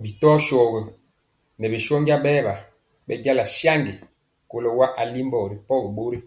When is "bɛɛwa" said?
2.24-2.54